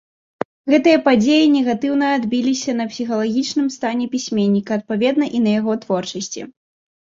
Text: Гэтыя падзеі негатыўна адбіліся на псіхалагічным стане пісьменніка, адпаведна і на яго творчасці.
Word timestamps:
Гэтыя 0.73 1.01
падзеі 1.07 1.51
негатыўна 1.55 2.07
адбіліся 2.19 2.71
на 2.79 2.87
псіхалагічным 2.95 3.67
стане 3.77 4.09
пісьменніка, 4.15 4.71
адпаведна 4.83 5.25
і 5.39 5.45
на 5.47 5.57
яго 5.61 5.79
творчасці. 5.87 6.41